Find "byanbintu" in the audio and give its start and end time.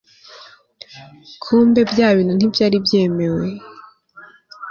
1.91-2.33